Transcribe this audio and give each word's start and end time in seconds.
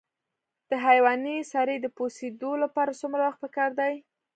د 0.69 0.71
حیواني 0.85 1.37
سرې 1.51 1.75
د 1.81 1.87
پوسیدو 1.97 2.51
لپاره 2.63 2.97
څومره 3.01 3.21
وخت 3.25 3.39
پکار 3.45 3.69
دی؟ 3.79 3.93